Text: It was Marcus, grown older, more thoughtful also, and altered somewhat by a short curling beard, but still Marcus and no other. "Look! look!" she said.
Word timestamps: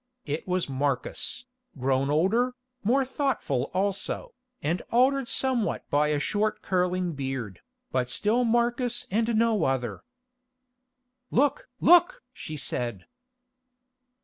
It 0.25 0.47
was 0.47 0.67
Marcus, 0.67 1.45
grown 1.77 2.09
older, 2.09 2.55
more 2.83 3.05
thoughtful 3.05 3.69
also, 3.71 4.33
and 4.59 4.81
altered 4.89 5.27
somewhat 5.27 5.87
by 5.91 6.07
a 6.07 6.19
short 6.19 6.63
curling 6.63 7.11
beard, 7.13 7.61
but 7.91 8.09
still 8.09 8.43
Marcus 8.43 9.05
and 9.11 9.37
no 9.37 9.65
other. 9.65 10.03
"Look! 11.29 11.69
look!" 11.79 12.23
she 12.33 12.57
said. 12.57 13.05